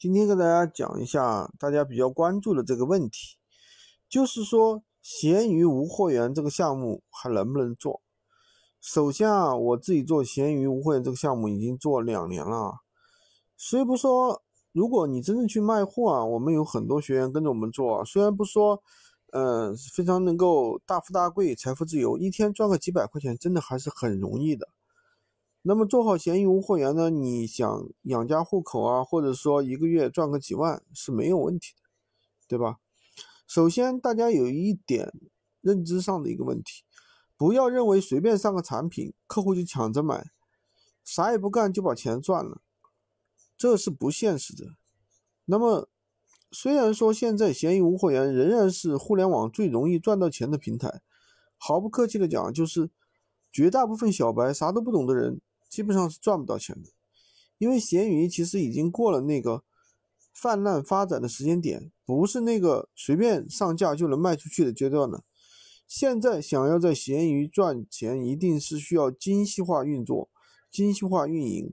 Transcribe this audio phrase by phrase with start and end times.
[0.00, 3.36] 今天跟大家讲一下大家比较关注的这个问题，
[4.08, 8.00] 就是说闲鱼无货源这个项目还能不能做？
[8.80, 12.76] 首先啊，我自己做闲鱼无货源这个项目已经做两年了，
[13.58, 14.42] 虽不说，
[14.72, 18.82] 如果你真正去卖货啊，我们有很多学员跟着我们做，虽然不说，
[19.32, 24.66] 嗯，非常能够大富大贵、财富自由，一天赚个几百块钱，真的还是很容易的。
[25.62, 27.10] 那么做好闲鱼无货源呢？
[27.10, 31.82] 你想养家糊口啊，或者说一个月赚个几万是没有问题的，
[32.48, 32.78] 对吧？
[33.46, 35.12] 首先，大家有一点
[35.60, 36.82] 认知上的一个问题，
[37.36, 40.30] 不要认为随便上个产品，客户就抢着买，
[41.04, 42.62] 啥也不干就把钱赚了，
[43.58, 44.76] 这是不现实的。
[45.44, 45.90] 那么，
[46.50, 51.02] 虽然说现在闲鱼无货源仍然是互联网最容易赚到钱的平台，
[51.58, 52.90] 毫不客气的讲，就是
[53.52, 55.38] 绝大部分小白啥都不懂的人。
[55.70, 56.90] 基本上是赚不到钱的，
[57.58, 59.62] 因为闲鱼其实已经过了那个
[60.34, 65.22] 泛滥发展的时间点，不是那个随便上架就能卖出去的阶段了。
[65.86, 70.28] 现在想要在闲鱼赚钱，一定是需要精细化运作、
[70.70, 71.72] 精细化运营。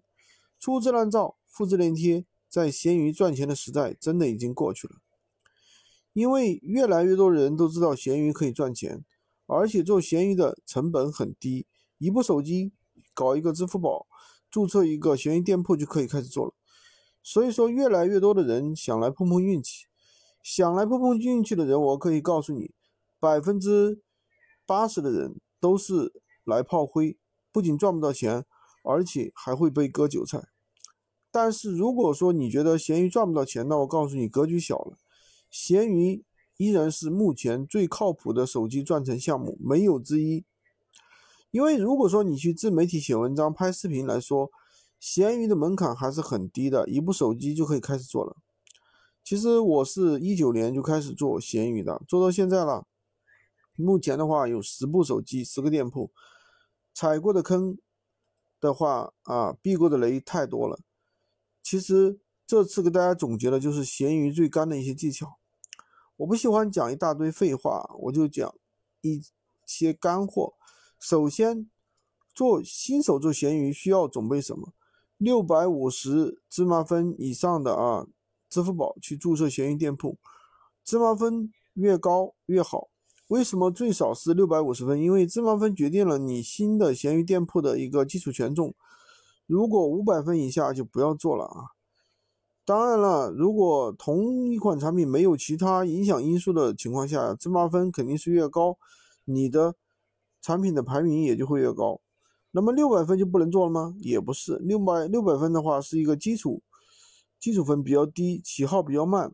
[0.59, 4.97] 粗制滥造、复制粘贴，在闲鱼赚钱的时代真的已经过去了。
[6.13, 9.03] 因为越来越多人都知道闲鱼可以赚钱，
[9.45, 11.65] 而且做闲鱼的成本很低，
[11.97, 12.73] 一部手机。
[13.17, 14.05] 搞一个支付宝，
[14.51, 16.53] 注册一个闲鱼店铺就可以开始做了。
[17.23, 19.87] 所以说，越来越多的人想来碰碰运气，
[20.43, 22.75] 想来碰碰运气的人，我可以告诉你，
[23.19, 24.03] 百分之
[24.67, 27.17] 八十的人都是来炮灰，
[27.51, 28.45] 不仅赚不到钱，
[28.83, 30.43] 而且还会被割韭菜。
[31.31, 34.99] 但是如果说你觉得闲鱼赚不到钱，那我告诉你，格局小了，
[35.49, 36.23] 闲鱼
[36.57, 40.45] 依然是目前最靠谱的手机赚钱项目，没有之一。
[41.51, 44.51] 因为如果说你去自媒体写文章、拍视频来说，
[44.99, 48.35] 闲鱼的门槛还是很低的，一部手机就可以开始做了。
[49.23, 52.85] 其实我是一九年就开始做闲鱼的，做到现在了。
[53.75, 56.11] 目前的话有十部手机、十个店铺，
[56.93, 57.77] 踩过的坑
[58.59, 60.79] 的话啊，避过的雷太多了。
[61.61, 65.37] 其实这次给大家总结的就是闲鱼最干的一些技巧。
[66.15, 68.53] 我不喜欢讲一大堆废话，我就讲
[69.01, 69.21] 一
[69.65, 70.55] 些干货。
[70.99, 71.69] 首先，
[72.33, 74.73] 做新手做闲鱼需要准备什么？
[75.17, 78.05] 六百五十芝麻分以上的啊，
[78.49, 80.17] 支付宝去注册闲鱼店铺，
[80.83, 82.89] 芝麻分越高越好。
[83.27, 85.01] 为什么最少是六百五十分？
[85.01, 88.75] 因为芝麻分决定了你新的闲鱼店铺的一个基础权重。
[89.45, 91.71] 如果五百分以下就不要做了啊。
[92.65, 98.77] 当然了，如果同一款产品没有其他影响因素的情况下，芝麻分肯定是越高，
[99.25, 99.75] 你的。
[100.47, 101.99] 产品的排名也就会越高，
[102.51, 103.93] 那么六百分就不能做了吗？
[103.99, 106.61] 也不是，六百六百分的话是一个基础，
[107.37, 109.33] 基础分比较低，起号比较慢，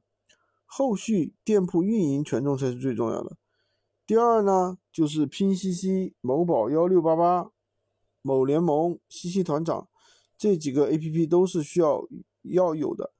[0.65, 3.37] 后续店铺运营权重才是最重要的。
[4.07, 7.51] 第二呢，就是拼夕夕、某宝幺六八八、
[8.23, 9.87] 某联盟、西西团长
[10.35, 12.07] 这几个 A P P 都是需要
[12.41, 13.11] 要有的。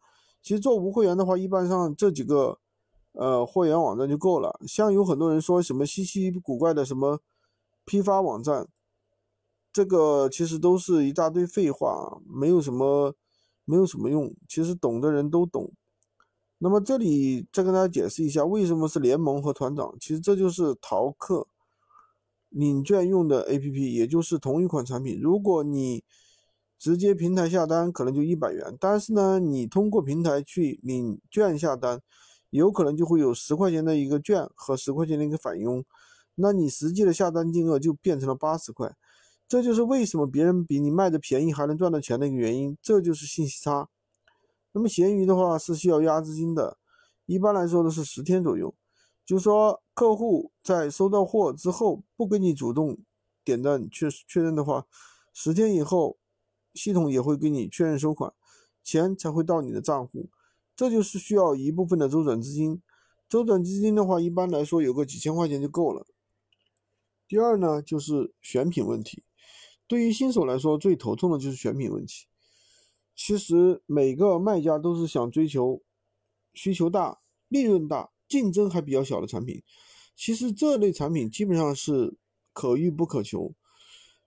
[0.42, 2.58] 其实做无会员的话，一般上这几个
[3.12, 4.60] 呃会员网站就够了。
[4.66, 7.22] 像有很多人说什么稀奇古怪的什么。
[7.86, 8.68] 批发网站，
[9.72, 13.16] 这个其实都是一大堆废话，没有什么，
[13.66, 14.34] 没有什么用。
[14.48, 15.72] 其实懂的人都懂。
[16.60, 19.96] 那么这里再跟大家解释一下，为什么是联盟和团长？
[20.00, 21.48] 其实这就是淘客
[22.50, 25.20] 领券用的 APP，也就是同一款产品。
[25.20, 26.04] 如果你
[26.78, 32.00] 直接平台下单，可能就一百元，但是呢，你通过平台去领券下单，
[32.50, 35.84] 有可能就会有十块钱的一个券和十块钱的一个返佣。
[36.36, 38.96] 那你实际的下单金额就变成了八十块，
[39.48, 43.90] 这就是为什么别人比你卖的便宜还能赚到钱的一个原因，这就是信息差。
[44.72, 46.78] 那么闲鱼的话是需要压资金的，
[47.26, 48.74] 一般来说都是十天左右。
[49.26, 52.98] 就是说客户在收到货之后不给你主动
[53.46, 54.86] 点赞确确认的话，
[55.34, 56.18] 十天以后
[56.74, 58.34] 系统也会给你确认收款，
[58.84, 60.30] 钱才会到你的账户。
[60.76, 62.82] 这就是需要一部分的周转资金，
[63.30, 66.06] 周转资金的话一般来说有个几千块钱就够了。
[67.34, 69.24] 第二呢，就是选品问题。
[69.88, 72.28] 对于新手来说，最头痛的就是选品问题。
[73.16, 75.82] 其实每个卖家都是想追求
[76.54, 79.64] 需求大、利润大、竞争还比较小的产品。
[80.16, 82.16] 其实这类产品基本上是
[82.54, 83.56] 可遇不可求。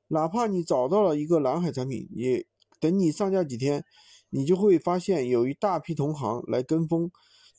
[0.09, 2.45] 哪怕你找到了一个蓝海产品，也
[2.81, 3.85] 等你上架几天，
[4.31, 7.09] 你就会发现有一大批同行来跟风，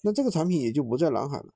[0.02, 1.54] 那这个产品也就不在蓝海了。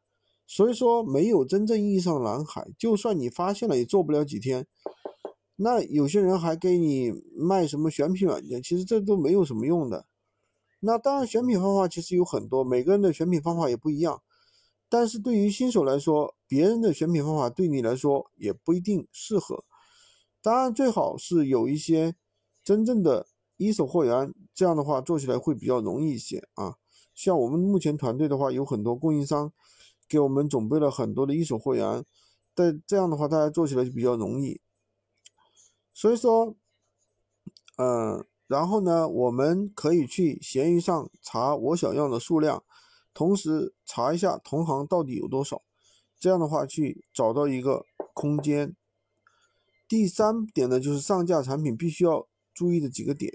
[0.53, 4.67] 所以说，没有真正意义上的蓝海，就算你发现了，也做不了几天。
[5.55, 10.07] 那有些人还给你卖什么选品软件，其实这都没有什么用的。
[10.81, 14.21] 那当然，选品方法其实有很多，每个人的选品方法也不一样。
[14.89, 19.63] 但是对于新手来说，别人的选品方法对你来说也不一定适合。
[20.41, 22.13] 当然，最好是有一些
[22.61, 26.75] 真正的一手货源，这样的话做起来会比较容易一些啊。
[27.15, 29.53] 像我们目前团队的话，有很多供应商
[30.11, 32.03] 给我们准备了很多的一手货源，
[32.53, 34.59] 但这样的话大家做起来就比较容易。
[35.93, 36.53] 所以说，
[37.77, 42.61] 嗯，然后呢，我们可以去闲鱼上查我想要的数量。
[43.13, 45.61] 同时查一下同行到底有多少，
[46.19, 48.75] 这样的话去找到一个空间。
[49.87, 53.33] 第三点呢，就是上架产品必须要注意的几个点。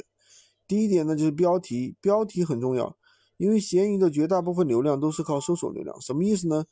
[0.67, 2.99] 第一点呢，就是标题，标题很重要，
[3.37, 6.01] 因为闲鱼的绝大部分流量都是靠搜索流量。
[6.01, 6.65] 什么意思呢？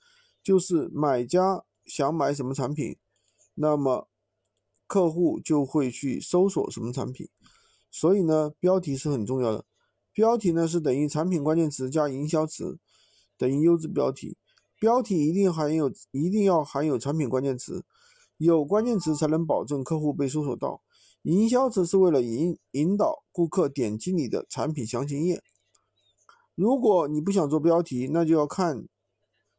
[0.42, 2.96] 就是买家想买什么产品，
[3.54, 4.08] 那么
[4.86, 7.28] 客户就会去搜索什么产品，
[7.90, 9.64] 所以呢，标题是很重要的。
[10.12, 12.78] 标题呢是等于产品关键词加营销词。
[13.36, 14.36] 等于优质标题，
[14.78, 17.84] 标题一定含有，一定要含有产品关键词，
[18.36, 20.82] 有关键词才能保证客户被搜索到。
[21.22, 25.42] 营销词是为了引引导顾客点击你的产品详情页。
[26.54, 28.86] 如果你不想做标题，那就要看，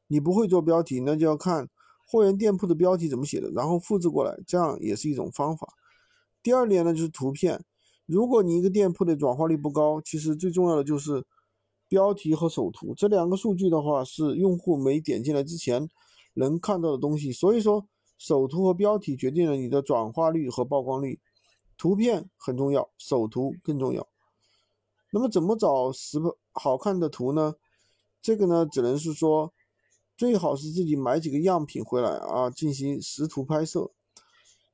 [0.07, 1.69] 你不会做标题，那就要看
[2.07, 5.73] 货源店铺的标题怎么写的，然后复制过来，这样也是一种方法。
[6.41, 7.63] 第二点呢，就是图片。
[8.05, 11.25] 如果你一个店铺的转化率不高，其实最重要的就是。
[11.87, 15.87] 标题和首图这两个数据的话，是用户没点进来之前
[16.33, 17.31] 能看到的东西。
[17.31, 17.85] 所以说，
[18.17, 21.19] 首图和标题决定了你的转化率和曝光率。
[21.77, 24.05] 图片很重要，首图更重要。
[25.11, 26.19] 那么怎么找实
[26.55, 27.55] 好看的图呢？
[28.21, 29.53] 这个呢，只能是说，
[30.17, 33.91] 最好是自己买几个样品回来啊，进行实图拍摄。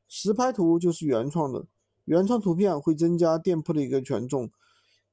[0.07, 1.65] 实拍图就是原创的，
[2.05, 4.51] 原创图片会增加店铺的一个权重，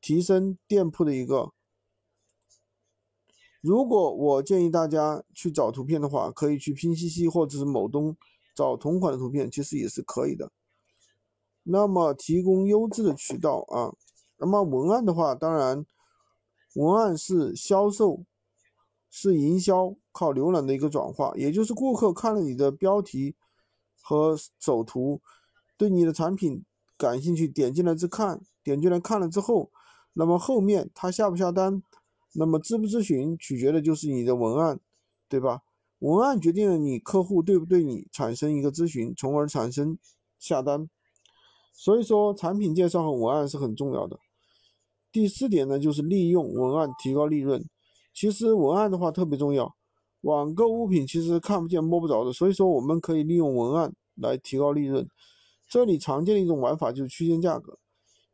[0.00, 1.52] 提升店铺的一个。
[3.60, 8.16] 如果我建议大家去找图片的话，可以去拼夕夕或者是某东
[8.54, 10.52] 找同款的图片，其实也是可以的。
[11.64, 13.94] 那么提供优质的渠道啊，
[14.36, 15.84] 那么文案的话，当然
[16.74, 18.24] 文案是销售，
[19.10, 23.34] 是营销，靠浏览的一个转化，也就是顾客看了你的标题
[24.02, 25.20] 和首图，
[25.76, 26.64] 对你的产品
[26.96, 29.70] 感兴趣，点进来之看，点进来看了之后，
[30.12, 31.82] 那么后面他下不下单？
[32.34, 34.78] 那么咨不咨询取决的就是你的文案，
[35.28, 35.62] 对吧？
[36.00, 39.98] 文案决定了你客户对不对你产生一个咨询，从而产生
[40.38, 40.88] 下单。
[41.72, 44.20] 所以说，产品介绍和文案是很重要的。
[45.10, 47.64] 第四点呢，就是利用文案提高利润。
[48.14, 49.74] 其实文案的话特别重要，
[50.22, 55.08] 网购物品其实看不见摸不着的，所以说我们可以利用文案来提高利润。
[55.68, 57.78] 这里常见的一种玩法就是区间价格，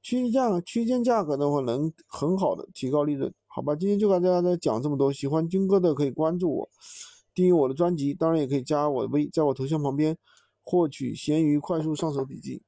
[0.03, 3.33] 区间价区间价格的话能很好的提高利润。
[3.47, 5.13] 好吧，今天就跟大家讲这么多。
[5.13, 6.69] 喜欢军哥的可以关注我，
[7.35, 10.17] 订阅我的专辑，当然也可以加我的微，在我头像旁边
[10.63, 12.63] 获取闲鱼快速上手笔记。